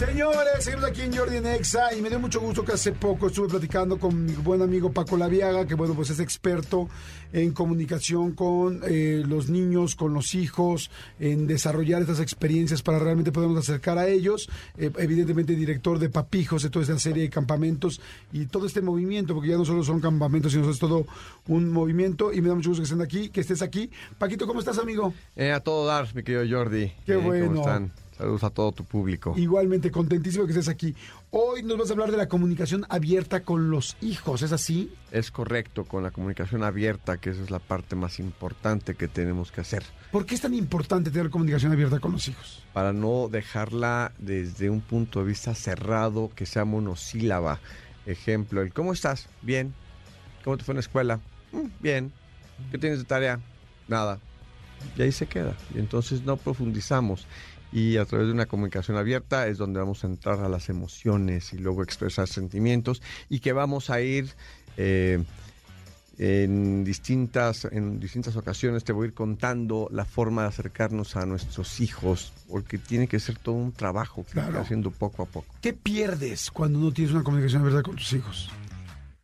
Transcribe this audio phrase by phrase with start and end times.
[0.00, 3.48] Señores, seguimos aquí en Jordi Nexa y me dio mucho gusto que hace poco estuve
[3.48, 6.88] platicando con mi buen amigo Paco Laviaga, que bueno, pues es experto
[7.34, 13.30] en comunicación con eh, los niños, con los hijos, en desarrollar estas experiencias para realmente
[13.30, 14.48] podernos acercar a ellos.
[14.78, 18.00] Eh, evidentemente director de Papijos, de toda esta serie de campamentos
[18.32, 21.04] y todo este movimiento, porque ya no solo son campamentos, sino es todo
[21.46, 23.90] un movimiento y me da mucho gusto que estén aquí, que estés aquí.
[24.16, 25.12] Paquito, ¿cómo estás, amigo?
[25.36, 26.90] Eh, a todo dar, mi querido Jordi.
[27.04, 27.46] Qué Eh, bueno.
[27.48, 27.92] ¿Cómo están?
[28.20, 29.32] Saludos a todo tu público.
[29.34, 30.94] Igualmente, contentísimo que estés aquí.
[31.30, 34.92] Hoy nos vas a hablar de la comunicación abierta con los hijos, ¿es así?
[35.10, 39.50] Es correcto, con la comunicación abierta, que esa es la parte más importante que tenemos
[39.50, 42.62] que hacer, ¿Por qué es tan importante tener comunicación abierta con los hijos?
[42.74, 47.58] para no dejarla desde un punto de vista cerrado, que sea monosílaba.
[48.04, 49.28] Ejemplo, el ¿cómo estás?
[49.40, 49.72] Bien.
[50.44, 51.20] ¿Cómo te fue en la escuela?
[51.52, 52.12] "Mm, bien.
[52.70, 53.40] ¿Qué tienes de tarea?
[53.88, 54.18] Nada.
[54.98, 55.54] Y ahí se queda.
[55.74, 57.26] Y entonces no profundizamos.
[57.72, 61.52] Y a través de una comunicación abierta es donde vamos a entrar a las emociones
[61.52, 64.34] y luego expresar sentimientos y que vamos a ir
[64.76, 65.22] eh,
[66.18, 71.24] en distintas, en distintas ocasiones te voy a ir contando la forma de acercarnos a
[71.24, 74.60] nuestros hijos, porque tiene que ser todo un trabajo que Claro.
[74.60, 75.54] haciendo poco a poco.
[75.62, 78.50] ¿Qué pierdes cuando no tienes una comunicación abierta con tus hijos?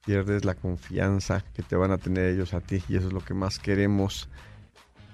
[0.07, 3.21] Pierdes la confianza que te van a tener ellos a ti y eso es lo
[3.23, 4.29] que más queremos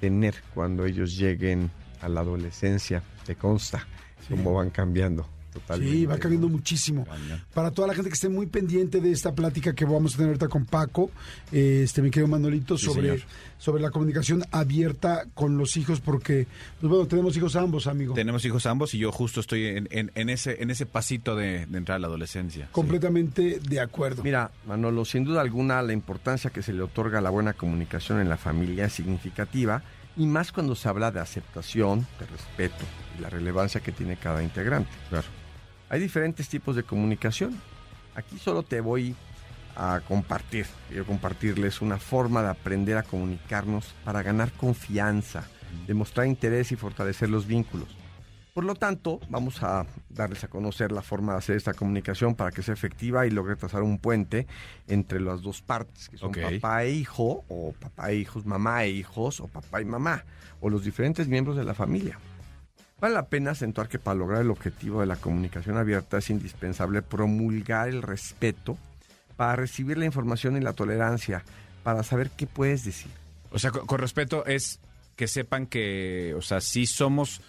[0.01, 3.03] tener cuando ellos lleguen a la adolescencia.
[3.25, 3.87] Te consta
[4.29, 5.95] cómo van cambiando totalmente.
[5.95, 7.07] Sí, va cambiando muchísimo.
[7.53, 10.29] Para toda la gente que esté muy pendiente de esta plática que vamos a tener
[10.31, 11.11] ahorita con Paco,
[11.51, 13.21] este, mi querido Manolito, sobre, señor.
[13.59, 16.47] sobre la comunicación abierta con los hijos, porque,
[16.81, 18.15] pues bueno, tenemos hijos ambos, amigo.
[18.15, 21.67] Tenemos hijos ambos y yo justo estoy en, en- en ese, en ese pasito de,
[21.67, 22.69] de entrar a la adolescencia.
[22.73, 24.23] Completamente de acuerdo.
[24.23, 28.21] Mira, Manolo, sin duda alguna la importancia que se le otorga a la buena comunicación
[28.23, 29.83] en la familia es significativa
[30.17, 32.85] y más cuando se habla de aceptación, de respeto
[33.19, 34.91] y la relevancia que tiene cada integrante.
[35.09, 35.27] Claro.
[35.89, 37.61] Hay diferentes tipos de comunicación.
[38.15, 39.15] Aquí solo te voy
[39.77, 45.45] a compartir, quiero compartirles una forma de aprender a comunicarnos para ganar confianza,
[45.87, 47.89] demostrar interés y fortalecer los vínculos.
[48.53, 52.51] Por lo tanto, vamos a darles a conocer la forma de hacer esta comunicación para
[52.51, 54.47] que sea efectiva y logre trazar un puente
[54.89, 58.91] entre las dos partes, que son papá e hijo, o papá e hijos, mamá e
[58.91, 60.25] hijos, o papá y mamá,
[60.61, 62.19] o los diferentes miembros de la familia.
[63.01, 67.01] Vale la pena acentuar que para lograr el objetivo de la comunicación abierta es indispensable
[67.01, 68.77] promulgar el respeto
[69.37, 71.43] para recibir la información y la tolerancia,
[71.83, 73.11] para saber qué puedes decir.
[73.51, 74.79] O sea, con, con respeto es
[75.17, 77.41] que sepan que, o sea, sí somos,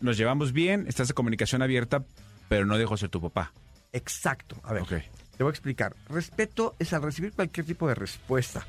[0.00, 2.04] nos llevamos bien, estás de comunicación abierta,
[2.48, 3.52] pero no dejo de ser tu papá.
[3.92, 4.56] Exacto.
[4.64, 5.94] A ver, te voy a explicar.
[6.08, 8.66] Respeto es al recibir cualquier tipo de respuesta.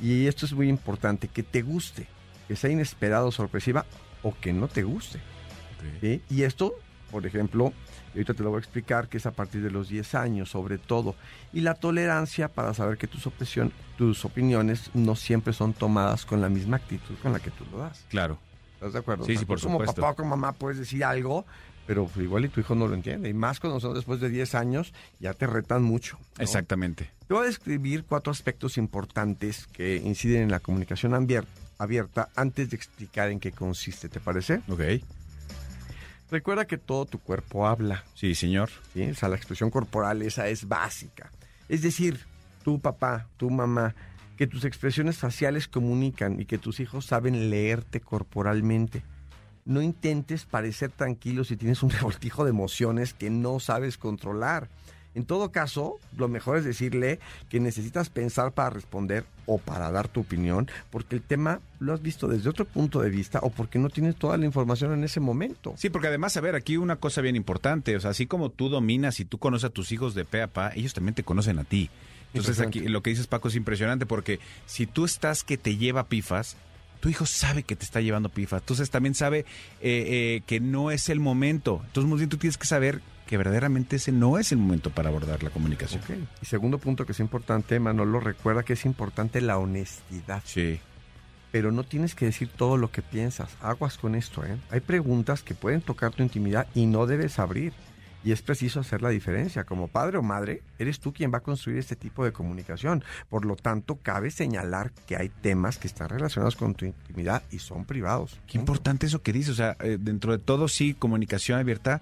[0.00, 2.06] Y esto es muy importante, que te guste,
[2.48, 3.86] que sea inesperado, sorpresiva
[4.22, 5.20] o que no te guste.
[6.00, 6.22] ¿sí?
[6.30, 6.74] Y esto,
[7.10, 7.72] por ejemplo,
[8.12, 10.78] ahorita te lo voy a explicar, que es a partir de los 10 años sobre
[10.78, 11.14] todo.
[11.52, 13.28] Y la tolerancia para saber que tus,
[13.96, 17.78] tus opiniones no siempre son tomadas con la misma actitud con la que tú lo
[17.78, 18.04] das.
[18.08, 18.38] Claro.
[18.86, 19.24] ¿Estás de acuerdo?
[19.24, 20.00] Sí, O sea, sí, por tú como supuesto.
[20.02, 21.46] papá o como mamá puedes decir algo,
[21.86, 23.28] pero pues, igual y tu hijo no lo entiende.
[23.30, 26.18] Y más cuando son después de 10 años, ya te retan mucho.
[26.36, 26.42] ¿no?
[26.42, 27.10] Exactamente.
[27.26, 31.46] Te voy a describir cuatro aspectos importantes que inciden en la comunicación abier-
[31.78, 34.60] abierta antes de explicar en qué consiste, ¿te parece?
[34.68, 34.82] Ok.
[36.30, 38.70] Recuerda que todo tu cuerpo habla, Sí, señor.
[38.92, 39.02] ¿sí?
[39.10, 41.30] O sea, la expresión corporal esa es básica.
[41.68, 42.20] Es decir,
[42.64, 43.94] tu papá, tu mamá,
[44.36, 49.02] que tus expresiones faciales comunican y que tus hijos saben leerte corporalmente.
[49.64, 54.68] No intentes parecer tranquilo si tienes un revoltijo de emociones que no sabes controlar.
[55.14, 60.08] En todo caso, lo mejor es decirle que necesitas pensar para responder o para dar
[60.08, 63.78] tu opinión, porque el tema lo has visto desde otro punto de vista o porque
[63.78, 65.74] no tienes toda la información en ese momento.
[65.76, 68.68] Sí, porque además, a ver, aquí una cosa bien importante, o sea, así como tú
[68.68, 71.60] dominas y tú conoces a tus hijos de pe a pa, ellos también te conocen
[71.60, 71.90] a ti.
[72.34, 76.08] Entonces aquí lo que dices Paco es impresionante porque si tú estás que te lleva
[76.08, 76.56] pifas,
[77.00, 79.44] tu hijo sabe que te está llevando pifas, entonces también sabe eh,
[79.82, 81.82] eh, que no es el momento.
[81.86, 85.08] Entonces, muy bien, tú tienes que saber que verdaderamente ese no es el momento para
[85.08, 86.02] abordar la comunicación.
[86.02, 86.16] Ok.
[86.42, 90.42] Y segundo punto que es importante, Manolo, recuerda que es importante la honestidad.
[90.44, 90.80] Sí,
[91.54, 93.50] pero no tienes que decir todo lo que piensas.
[93.60, 94.56] Aguas con esto, ¿eh?
[94.70, 97.72] Hay preguntas que pueden tocar tu intimidad y no debes abrir.
[98.24, 99.64] Y es preciso hacer la diferencia.
[99.64, 103.04] Como padre o madre, eres tú quien va a construir este tipo de comunicación.
[103.28, 107.58] Por lo tanto, cabe señalar que hay temas que están relacionados con tu intimidad y
[107.58, 108.40] son privados.
[108.46, 109.50] Qué importante eso que dices.
[109.50, 112.00] O sea, eh, dentro de todo, sí, comunicación abierta,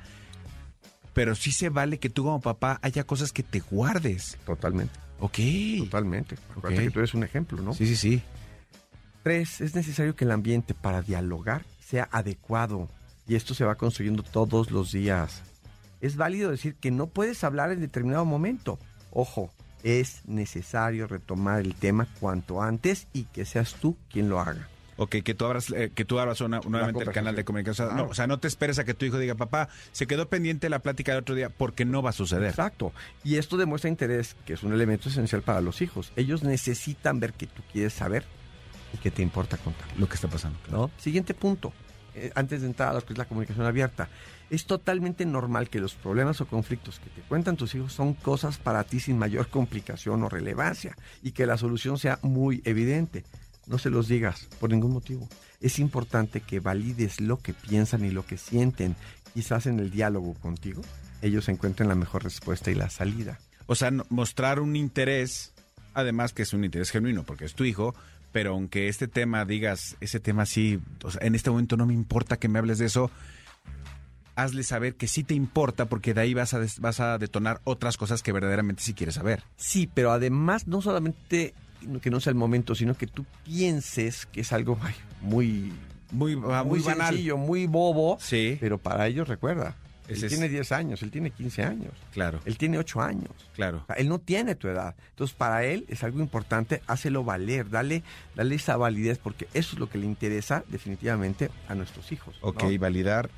[1.13, 4.39] pero sí se vale que tú como papá haya cosas que te guardes.
[4.47, 4.95] Totalmente.
[5.19, 5.39] Ok.
[5.79, 6.37] Totalmente.
[6.53, 6.85] Acuérdate Ok.
[6.85, 7.75] que tú eres un ejemplo, ¿no?
[7.75, 8.23] Sí, sí, sí.
[9.25, 12.89] Tres, es necesario que el ambiente para dialogar sea adecuado
[13.27, 15.43] y esto se va construyendo todos los días.
[16.03, 18.79] Es válido decir que no puedes hablar en determinado momento.
[19.13, 19.51] Ojo,
[19.83, 24.69] es necesario retomar el tema cuanto antes y que seas tú quien lo haga.
[24.99, 27.87] Ok, que tú abras, eh, que tú abras una- nuevamente el canal de comunicación.
[27.87, 28.05] O sea, Claro.
[28.07, 30.69] no, o sea, no te esperes a que tu hijo diga, papá, se quedó pendiente
[30.69, 32.51] la plática del otro día, porque no va a suceder.
[32.51, 32.93] Exacto.
[33.25, 36.13] Y esto demuestra interés, que es un elemento esencial para los hijos.
[36.15, 38.25] Ellos necesitan ver que tú quieres saber
[38.93, 39.87] y que te importa contar.
[39.97, 40.59] Lo que está pasando.
[40.71, 40.91] ¿no?
[40.99, 41.73] Siguiente punto,
[42.15, 44.09] eh, antes de entrar a lo que es la comunicación abierta.
[44.51, 48.59] Es totalmente normal que los problemas o conflictos que te cuentan tus hijos son cosas
[48.59, 53.25] para ti sin mayor complicación o relevancia y que la solución sea muy evidente.
[53.67, 55.29] No se los digas por ningún motivo.
[55.61, 58.97] Es importante que valides lo que piensan y lo que sienten.
[59.33, 60.83] Quizás en el diálogo contigo
[61.23, 63.39] ellos encuentren la mejor respuesta y la salida.
[63.67, 65.53] O sea, mostrar un interés,
[65.95, 67.95] además que es un interés genuino, porque es tu hijo,
[68.33, 71.95] pero aunque este tema digas, ese tema sí, o sea, en este momento no me
[71.95, 73.11] importa que me hables de eso,
[74.35, 77.61] hazle saber que sí te importa, porque de ahí vas a, des- vas a detonar
[77.65, 79.43] otras cosas que verdaderamente sí quieres saber.
[79.57, 81.55] Sí, pero además no solamente
[82.01, 84.79] que no sea el momento, sino que tú pienses que es algo
[85.21, 85.73] muy,
[86.13, 87.09] Muy, ah, muy, muy banal.
[87.09, 89.77] sencillo, muy bobo, Sí, pero para ellos recuerda.
[90.09, 93.31] Ese él es- tiene 10 años, él tiene 15 años, claro, él tiene 8 años.
[93.55, 93.79] claro.
[93.83, 94.95] O sea, él no tiene tu edad.
[95.11, 98.03] Entonces, para él es algo importante, hácelo valer, dale,
[98.35, 102.37] dale esa validez, porque eso es lo que le interesa definitivamente a nuestros hijos.
[102.43, 102.49] ¿no?
[102.49, 103.31] Ok, validar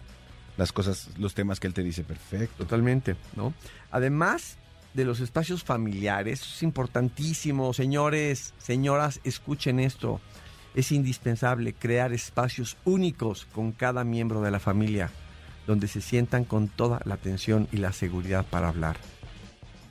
[0.56, 2.64] las cosas, los temas que él te dice, perfecto.
[2.64, 3.52] Totalmente, ¿no?
[3.90, 4.56] Además
[4.94, 10.20] de los espacios familiares, es importantísimo, señores, señoras, escuchen esto.
[10.76, 15.10] Es indispensable crear espacios únicos con cada miembro de la familia,
[15.66, 18.96] donde se sientan con toda la atención y la seguridad para hablar.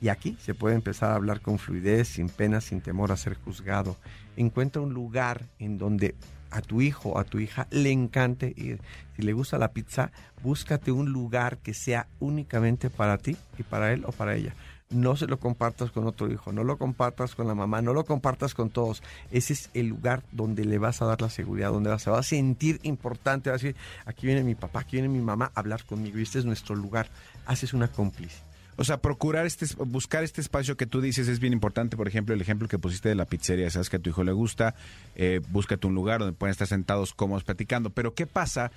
[0.02, 3.36] Y aquí se puede empezar a hablar con fluidez, sin pena, sin temor a ser
[3.36, 3.96] juzgado.
[4.36, 6.16] Encuentra un lugar en donde
[6.52, 8.82] a tu hijo o a tu hija le encante ir.
[9.16, 10.12] Si le gusta la pizza,
[10.44, 14.54] búscate un lugar que sea únicamente para ti y para él o para ella.
[14.90, 18.06] No se lo compartas con otro hijo, no lo compartas con la mamá, no lo
[18.06, 19.02] compartas con todos.
[19.32, 22.24] Ese es el lugar donde le vas a dar la seguridad, donde se va a
[22.24, 23.50] sentir importante.
[23.50, 23.76] Va a decir,
[24.06, 26.76] aquí viene mi papá, aquí viene mi mamá a hablar conmigo y este es nuestro
[26.76, 27.08] lugar.
[27.46, 28.38] Haces una cómplice.
[28.76, 31.96] O sea, procurar este, buscar este espacio que tú dices es bien importante.
[31.96, 34.32] Por ejemplo, el ejemplo que pusiste de la pizzería, sabes que a tu hijo le
[34.32, 34.76] gusta,
[35.16, 37.92] eh, búscate un lugar donde puedan estar sentados cómodos platicando.
[37.92, 38.72] Pero ¿qué pasa?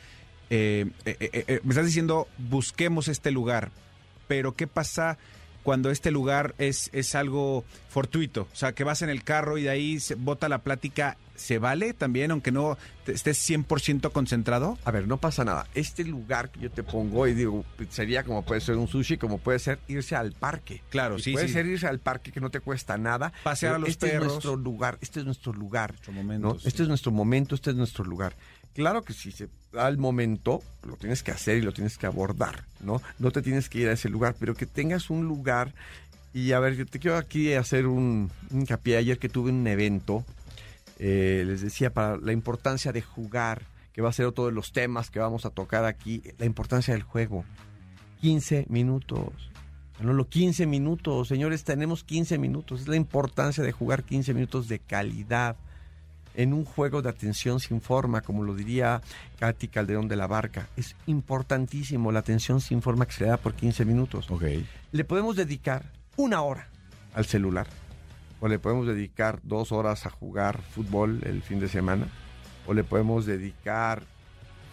[0.50, 3.70] Eh, eh, me estás diciendo, busquemos este lugar,
[4.29, 5.17] pero ¿qué pasa
[5.67, 8.43] cuando este lugar es, es algo fortuito?
[8.53, 11.59] O sea, que vas en el carro y de ahí se bota la plática, ¿se
[11.59, 12.79] vale también, aunque no
[13.09, 14.79] estés 100% concentrado?
[14.85, 15.67] A ver, no pasa nada.
[15.75, 19.39] Este lugar que yo te pongo, y digo, sería como puede ser un sushi, como
[19.39, 20.83] puede ser irse al parque.
[20.89, 21.55] Claro, Y sí, Puede sí.
[21.55, 23.33] ser irse al parque que no te cuesta nada.
[23.43, 24.23] Pasear a los este perros.
[24.27, 25.91] es nuestro lugar, este es nuestro lugar.
[25.91, 26.59] Nuestro momento, ¿no?
[26.61, 26.69] sí.
[26.69, 28.37] Este es nuestro momento, este es nuestro lugar.
[28.76, 32.05] Claro que si se da el momento, lo tienes que hacer y lo tienes que
[32.05, 33.00] abordar, ¿no?
[33.19, 35.72] No te tienes que ir a ese lugar, pero que tengas un lugar.
[36.34, 38.98] Y a ver, te quiero aquí hacer un hincapié.
[38.98, 40.27] Ayer que tuve un evento,
[40.98, 43.62] eh, les decía, para la importancia de jugar,
[43.94, 46.93] que va a ser otro de los temas que vamos a tocar aquí, la importancia
[46.93, 47.46] del juego.
[48.20, 49.32] 15 minutos.
[50.01, 51.29] Manolo, 15 minutos.
[51.29, 52.82] Señores, tenemos 15 minutos.
[52.82, 55.56] Es la importancia de jugar 15 minutos de calidad
[56.36, 59.00] en un juego de atención sin forma, como lo diría
[59.38, 60.69] Katy Calderón de la Barca.
[60.76, 64.31] Es importantísimo la atención sin forma que se le da por 15 minutos.
[64.31, 64.44] Ok.
[64.93, 66.69] Le podemos dedicar una hora
[67.14, 67.66] al celular,
[68.40, 72.06] o le podemos dedicar dos horas a jugar fútbol el fin de semana,
[72.66, 74.02] o le podemos dedicar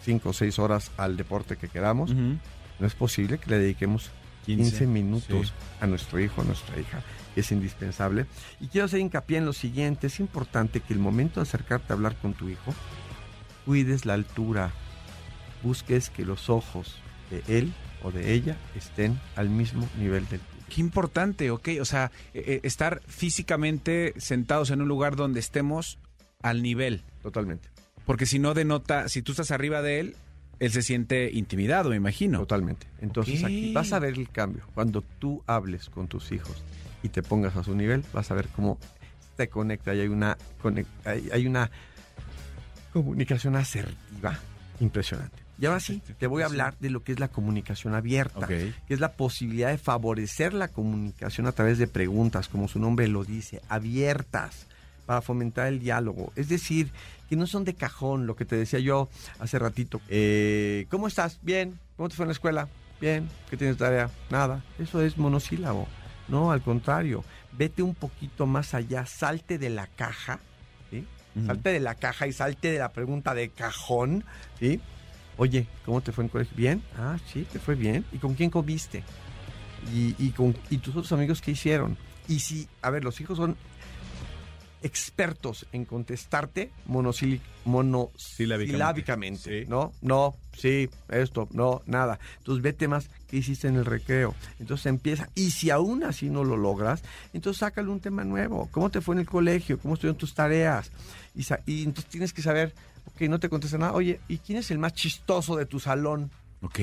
[0.03, 2.13] cinco o seis horas al deporte que queramos.
[2.13, 4.12] No es posible que le dediquemos
[4.46, 5.54] 15, 15, minutos sí.
[5.80, 7.02] a nuestro hijo, a nuestra hija.
[7.36, 8.26] Es indispensable.
[8.60, 10.08] Y quiero hacer hincapié en lo siguiente.
[10.08, 12.74] Es importante que el momento de acercarte a hablar con tu hijo,
[13.66, 14.72] cuides la altura.
[15.64, 16.96] Busques que los ojos
[17.30, 17.74] de él
[18.04, 20.66] o de ella estén al mismo nivel del tuyo.
[20.70, 21.70] Qué importante, ok.
[21.82, 26.00] O sea, eh, eh, estar físicamente sentados en un lugar donde estemos
[26.42, 27.04] al nivel.
[27.22, 27.70] Totalmente.
[28.06, 30.16] Porque si no denota, si tú estás arriba de él,
[30.63, 32.39] él se siente intimidado, me imagino.
[32.39, 32.88] Totalmente.
[33.01, 34.63] Entonces aquí vas a ver el cambio.
[34.74, 36.63] Cuando tú hables con tus hijos
[37.03, 38.77] y te pongas a su nivel, vas a ver cómo
[39.36, 40.38] te conecta y hay una,
[41.03, 41.70] hay, una
[42.93, 44.39] comunicación asertiva,
[44.79, 45.38] impresionante.
[45.60, 48.74] Y ahora sí, te voy a hablar de lo que es la comunicación abierta, que
[48.88, 53.25] es la posibilidad de favorecer la comunicación a través de preguntas, como su nombre lo
[53.25, 54.67] dice, abiertas,
[55.06, 56.32] para fomentar el diálogo.
[56.36, 56.92] Es decir,
[57.30, 60.02] que no son de cajón, lo que te decía yo hace ratito.
[60.10, 61.40] Eh, ¿Cómo estás?
[61.42, 61.80] Bien.
[61.98, 62.68] ¿Cómo te fue en la escuela?
[63.02, 63.28] Bien.
[63.50, 64.10] ¿Qué tienes de tarea?
[64.30, 64.64] Nada.
[64.80, 65.88] Eso es monosílabo.
[66.28, 67.24] No, al contrario.
[67.52, 70.40] Vete un poquito más allá, salte de la caja.
[71.48, 74.24] Salte de la caja y salte de la pregunta de cajón,
[74.60, 74.80] ¿sí?
[75.38, 76.56] Oye, ¿cómo te fue en el colegio?
[76.56, 76.84] ¿Bien?
[76.96, 78.06] Ah, sí, te fue bien.
[78.12, 79.04] ¿Y con quién comiste?
[79.92, 81.98] ¿Y, y, con, y tus otros amigos qué hicieron?
[82.28, 83.58] Y si, a ver, los hijos son
[84.84, 89.70] expertos en contestarte monosilábicamente, Sí.
[89.70, 89.94] ¿no?
[90.02, 92.20] No, sí, esto, no, nada.
[92.40, 94.36] Entonces vete más, ¿qué hiciste en el recreo?
[94.60, 98.68] Entonces empieza, y si aún así no lo logras, entonces sácale un tema nuevo.
[98.72, 99.80] ¿Cómo te fue en el colegio?
[99.80, 100.92] ¿Cómo estuvieron tus tareas?
[101.36, 102.74] Y, y entonces tienes que saber,
[103.06, 106.32] ok, no te contesta nada, oye, ¿y quién es el más chistoso de tu salón?
[106.62, 106.80] Ok.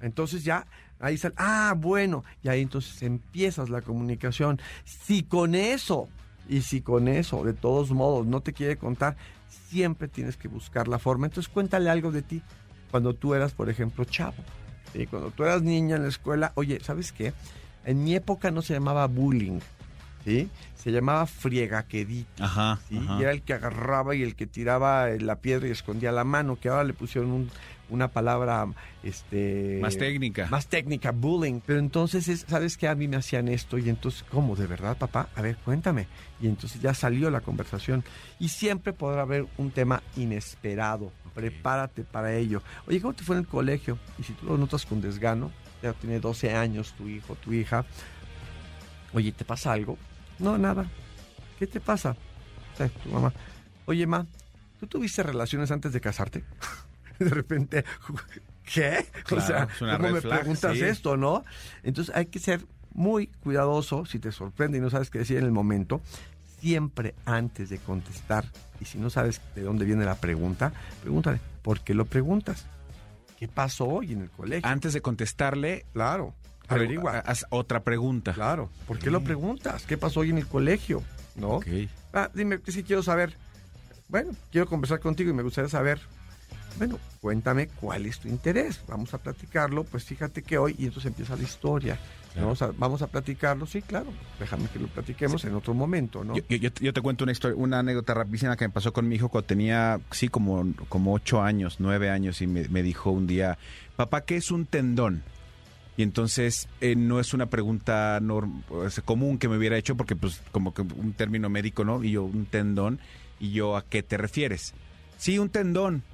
[0.00, 0.66] Entonces ya
[0.98, 4.60] ahí sale, ah, bueno, y ahí entonces empiezas la comunicación.
[4.84, 6.08] Si con eso,
[6.48, 9.16] y si con eso, de todos modos, no te quiere contar,
[9.68, 11.26] siempre tienes que buscar la forma.
[11.26, 12.42] Entonces cuéntale algo de ti
[12.90, 14.34] cuando tú eras, por ejemplo, chavo.
[14.92, 15.06] ¿sí?
[15.06, 17.32] Cuando tú eras niña en la escuela, oye, ¿sabes qué?
[17.84, 19.60] En mi época no se llamaba bullying,
[20.24, 20.48] ¿sí?
[20.76, 22.42] Se llamaba friegaquedito.
[22.44, 22.78] Ajá.
[22.88, 22.98] ¿sí?
[22.98, 23.18] ajá.
[23.18, 26.58] Y era el que agarraba y el que tiraba la piedra y escondía la mano,
[26.60, 27.50] que ahora le pusieron un-
[27.90, 28.66] una palabra
[29.02, 30.46] este Más técnica.
[30.50, 31.60] Más técnica, bullying.
[31.64, 32.88] Pero entonces, es, ¿sabes qué?
[32.88, 34.56] A mí me hacían esto y entonces, ¿cómo?
[34.56, 35.28] ¿De verdad, papá?
[35.34, 36.06] A ver, cuéntame.
[36.40, 38.04] Y entonces ya salió la conversación.
[38.38, 41.12] Y siempre podrá haber un tema inesperado.
[41.34, 42.62] Prepárate para ello.
[42.86, 43.98] Oye, ¿cómo te fue en el colegio?
[44.18, 45.50] Y si tú lo notas con desgano,
[45.82, 47.84] ya tiene 12 años tu hijo, tu hija.
[49.12, 49.96] Oye, ¿te pasa algo?
[50.38, 50.86] No, nada.
[51.58, 52.16] ¿Qué te pasa?
[52.76, 53.32] Sí, tu mamá.
[53.86, 54.26] Oye, ma,
[54.78, 56.44] ¿tú tuviste relaciones antes de casarte?
[57.24, 57.84] de repente,
[58.64, 59.06] ¿qué?
[59.24, 60.82] Claro, o sea, ¿cómo me flag, preguntas sí.
[60.82, 61.44] esto, no?
[61.82, 65.44] Entonces hay que ser muy cuidadoso si te sorprende y no sabes qué decir en
[65.44, 66.00] el momento.
[66.60, 68.44] Siempre antes de contestar,
[68.80, 70.72] y si no sabes de dónde viene la pregunta,
[71.02, 72.66] pregúntale, ¿por qué lo preguntas?
[73.38, 74.68] ¿Qué pasó hoy en el colegio?
[74.68, 76.34] Antes de contestarle, claro,
[76.68, 77.18] averigua.
[77.18, 78.32] haz otra pregunta.
[78.32, 79.84] Claro, ¿por qué lo preguntas?
[79.86, 81.02] ¿Qué pasó hoy en el colegio?
[81.36, 81.52] ¿No?
[81.52, 81.66] Ok.
[82.12, 83.34] Ah, dime, sí quiero saber.
[84.08, 86.00] Bueno, quiero conversar contigo y me gustaría saber.
[86.78, 88.80] Bueno, cuéntame cuál es tu interés.
[88.88, 89.84] Vamos a platicarlo.
[89.84, 91.98] Pues fíjate que hoy, y entonces empieza la historia.
[92.42, 94.06] O sea, vamos a platicarlo, sí, claro.
[94.38, 96.36] Déjame que lo platiquemos en otro momento, ¿no?
[96.36, 99.08] Yo, yo- yo- yo te cuento una historia, una anécdota rapidísima que me pasó con
[99.08, 103.10] mi hijo cuando tenía, sí, como, como ocho años, nueve años, y me, me dijo
[103.10, 103.58] un día,
[103.96, 105.22] papá, ¿qué es un tendón?
[105.96, 110.14] Y entonces eh, no es una pregunta norm- pues, común que me hubiera hecho, porque
[110.16, 112.02] pues como que un término médico, ¿no?
[112.04, 113.00] Y yo, un tendón,
[113.40, 114.72] y yo, ¿a qué te refieres?
[115.18, 116.04] Sí, un tendón.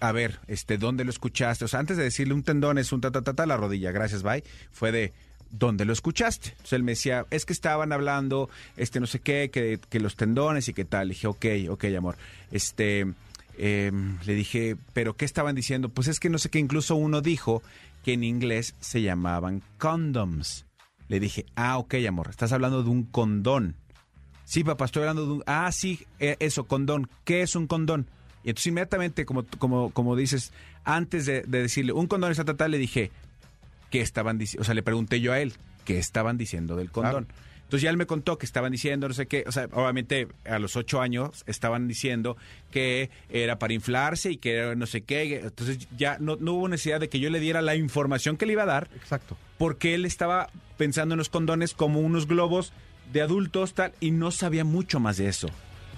[0.00, 1.64] A ver, este, ¿dónde lo escuchaste?
[1.64, 3.90] O sea, antes de decirle un tendón es un ta ta ta, ta la rodilla,
[3.90, 4.44] gracias, bye.
[4.70, 5.12] Fue de
[5.50, 6.50] ¿dónde lo escuchaste?
[6.50, 10.16] Entonces él me decía, es que estaban hablando, este, no sé qué, que, que los
[10.16, 11.08] tendones y qué tal.
[11.08, 12.16] Le dije, ok, ok, amor.
[12.50, 13.06] Este,
[13.56, 13.90] eh,
[14.24, 15.88] le dije, ¿pero qué estaban diciendo?
[15.88, 17.62] Pues es que no sé qué, incluso uno dijo
[18.04, 20.64] que en inglés se llamaban condoms.
[21.08, 23.76] Le dije, ah, ok, amor, estás hablando de un condón.
[24.44, 25.42] Sí, papá, estoy hablando de un...
[25.46, 27.10] Ah, sí, eh, eso, condón.
[27.24, 28.08] ¿Qué es un condón?
[28.48, 33.10] Y entonces inmediatamente, como, como, como dices, antes de, de decirle un condón le dije,
[33.90, 34.62] ¿qué estaban diciendo?
[34.62, 35.52] O sea, le pregunté yo a él,
[35.84, 37.26] ¿qué estaban diciendo del condón?
[37.64, 40.58] Entonces ya él me contó que estaban diciendo, no sé qué, o sea, obviamente a
[40.58, 42.38] los ocho años estaban diciendo
[42.70, 45.40] que era para inflarse y que era no sé qué.
[45.40, 48.54] Entonces ya no, no hubo necesidad de que yo le diera la información que le
[48.54, 49.36] iba a dar, Exacto.
[49.58, 52.72] porque él estaba pensando en los condones como unos globos
[53.12, 55.50] de adultos tal y no sabía mucho más de eso.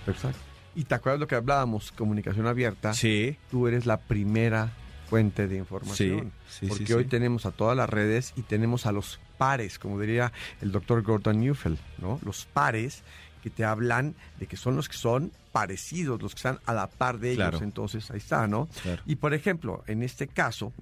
[0.09, 0.50] Exacto.
[0.75, 2.95] Y te acuerdas lo que hablábamos, comunicación abierta.
[2.95, 3.37] Sí.
[3.51, 4.73] Tú eres la primera
[5.09, 6.33] fuente de información.
[6.49, 9.79] Sí, sí, porque sí, hoy tenemos a todas las redes y tenemos a los pares,
[9.79, 12.21] como diría el doctor Gordon Neufeld, ¿no?
[12.25, 13.03] Los pares
[13.43, 16.87] que te hablan de que son los que son parecidos, los que están a la
[16.89, 17.49] par de ellos.
[17.49, 17.65] Claro.
[17.65, 18.69] Entonces, ahí está, ¿no?
[18.83, 19.03] Claro.
[19.07, 20.73] Y por ejemplo, en este caso,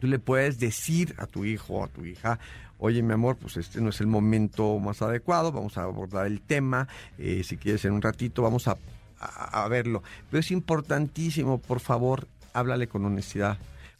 [0.00, 2.38] tú le puedes decir a tu hijo o a tu hija,
[2.78, 6.40] oye mi amor, pues este no es el momento más adecuado, vamos a abordar el
[6.40, 6.88] tema,
[7.18, 8.76] eh, si quieres en un ratito vamos a,
[9.20, 10.02] a- a verlo.
[10.30, 13.58] Pero es importantísimo, por favor, háblale con honestidad,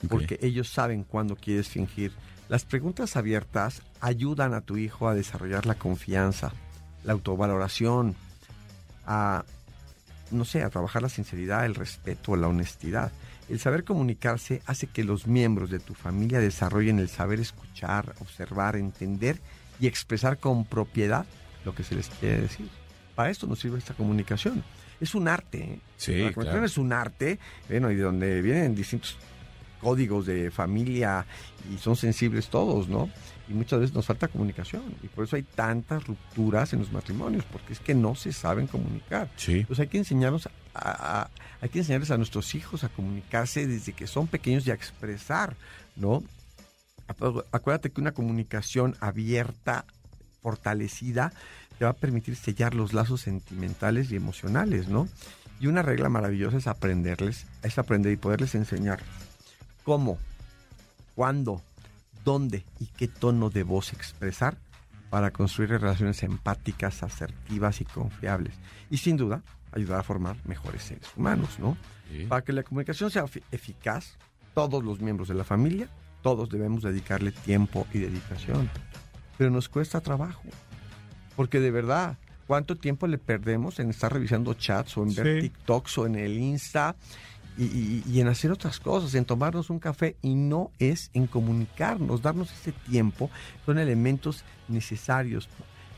[0.09, 2.13] porque ellos saben cuándo quieres fingir.
[2.49, 6.53] Las preguntas abiertas ayudan a tu hijo a desarrollar la confianza,
[7.05, 8.15] la autovaloración,
[9.07, 9.45] a
[10.31, 13.13] no sé, a trabajar la sinceridad, el respeto, la honestidad.
[13.49, 18.77] El saber comunicarse hace que los miembros de tu familia desarrollen el saber escuchar, observar,
[18.77, 19.39] entender
[19.79, 21.27] y expresar con propiedad
[21.65, 22.69] lo que se les quiere decir.
[23.15, 24.65] Para esto nos sirve esta comunicación.
[25.01, 25.59] es un arte.
[25.59, 25.79] ¿eh?
[25.97, 26.67] Sí, la comunicación claro.
[26.67, 27.39] es un arte,
[27.69, 29.19] bueno, y de donde vienen distintos
[29.85, 31.27] códigos de familia
[31.73, 33.11] y son sensibles todos, ¿no?
[33.49, 37.45] Y muchas veces nos falta comunicación y por eso hay tantas rupturas en los matrimonios,
[37.53, 39.29] porque es que no se saben comunicar.
[39.37, 39.65] Sí.
[39.67, 43.93] Pues hay que enseñarnos a, a- hay que enseñarles a nuestros hijos a comunicarse desde
[43.93, 45.55] que son pequeños y a expresar,
[45.97, 46.23] ¿no?
[47.07, 49.85] Acu- Acuérdate que una comunicación abierta,
[50.43, 51.33] fortalecida,
[51.79, 55.09] te va a permitir sellar los lazos sentimentales y emocionales, ¿no?
[55.61, 59.01] Y una regla maravillosa es aprenderles, es aprender y poderles enseñar
[59.85, 60.19] cómo,
[61.15, 61.63] cuándo,
[62.25, 64.57] dónde y qué tono de voz expresar
[65.11, 68.55] para construir relaciones empáticas, asertivas y confiables.
[68.91, 71.77] Y sin duda, ayudar a formar mejores seres humanos, ¿no?
[72.11, 72.25] Sí.
[72.27, 74.17] Para que la comunicación sea efi- eficaz,
[74.55, 75.89] todos los miembros de la familia,
[76.23, 78.71] todos debemos dedicarle tiempo y dedicación.
[79.39, 80.43] Pero nos cuesta trabajo.
[81.37, 85.49] Porque de verdad, ¿cuánto tiempo le perdemos en estar revisando chats o en ver Sí.
[85.49, 86.95] TikToks o en el Insta
[87.57, 90.17] y, y- y en hacer otras cosas, en tomarnos un café?
[90.23, 93.31] Y no es en comunicarnos, darnos ese tiempo.
[93.67, 95.49] Son elementos necesarios.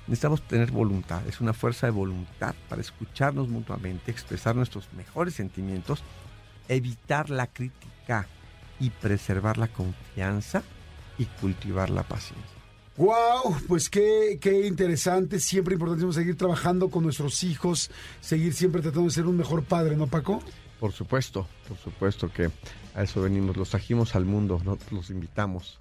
[0.07, 6.01] Necesitamos tener voluntad, es una fuerza de voluntad para escucharnos mutuamente, expresar nuestros mejores sentimientos,
[6.69, 8.27] evitar la crítica
[8.79, 10.63] y preservar la confianza
[11.19, 12.51] y cultivar la paciencia.
[12.99, 19.09] Wow, pues qué, qué interesante, siempre importantísimo seguir trabajando con nuestros hijos, seguir siempre tratando
[19.09, 20.41] de ser un mejor padre, ¿no, Paco?
[20.81, 22.51] Por supuesto, por supuesto que
[22.95, 25.79] a eso venimos, los trajimos al mundo, no los invitamos.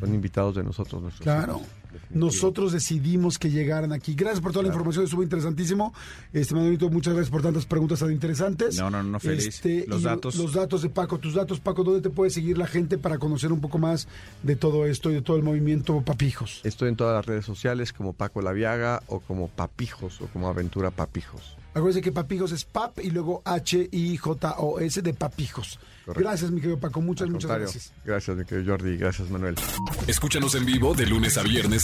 [0.00, 1.56] Son invitados de nosotros, nuestros Claro.
[1.58, 1.68] hijos.
[2.10, 4.14] Nosotros decidimos que llegaran aquí.
[4.14, 5.92] Gracias por toda la información, estuvo interesantísimo.
[6.32, 8.76] Este Manuelito, muchas gracias por tantas preguntas tan interesantes.
[8.78, 9.46] No, no, no, feliz.
[9.46, 10.36] Este, Los datos.
[10.36, 13.52] Los datos de Paco, tus datos, Paco, ¿dónde te puede seguir la gente para conocer
[13.52, 14.08] un poco más
[14.42, 16.60] de todo esto y de todo el movimiento Papijos?
[16.64, 20.90] Estoy en todas las redes sociales como Paco Laviaga o como Papijos o como Aventura
[20.90, 21.56] Papijos.
[21.74, 25.80] Acuérdense que Papijos es PAP y luego H-I-J-O-S de Papijos.
[26.04, 26.28] Correcto.
[26.28, 27.00] Gracias, mi querido Paco.
[27.00, 27.92] Muchas, Al muchas contrario, gracias.
[28.04, 28.96] Gracias, mi querido Jordi.
[28.96, 29.56] Gracias, Manuel.
[30.06, 31.83] Escúchanos en vivo de lunes a viernes